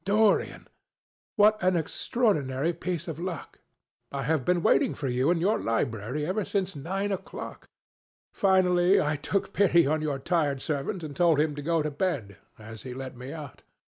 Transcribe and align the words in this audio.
"Dorian! 0.03 0.67
What 1.35 1.61
an 1.61 1.75
extraordinary 1.77 2.73
piece 2.73 3.07
of 3.07 3.19
luck! 3.19 3.59
I 4.11 4.23
have 4.23 4.43
been 4.43 4.63
waiting 4.63 4.95
for 4.95 5.07
you 5.07 5.29
in 5.29 5.37
your 5.37 5.59
library 5.59 6.25
ever 6.25 6.43
since 6.43 6.75
nine 6.75 7.11
o'clock. 7.11 7.69
Finally 8.33 8.99
I 8.99 9.15
took 9.15 9.53
pity 9.53 9.85
on 9.85 10.01
your 10.01 10.17
tired 10.17 10.59
servant 10.59 11.03
and 11.03 11.15
told 11.15 11.39
him 11.39 11.53
to 11.53 11.61
go 11.61 11.83
to 11.83 11.91
bed, 11.91 12.37
as 12.57 12.81
he 12.81 12.95
let 12.95 13.15
me 13.15 13.31
out. 13.31 13.61